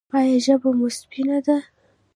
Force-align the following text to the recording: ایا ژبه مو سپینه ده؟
ایا 0.17 0.37
ژبه 0.45 0.69
مو 0.77 0.87
سپینه 0.99 1.37
ده؟ 1.45 1.57